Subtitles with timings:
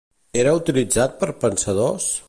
[0.43, 2.11] Era utilitzat per pensadors?